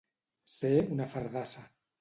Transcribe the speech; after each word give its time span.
Ser 0.53 0.71
una 0.97 1.09
fardassa. 1.15 1.69